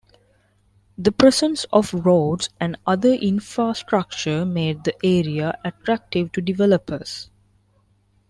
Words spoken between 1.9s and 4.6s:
roads and other infrastructure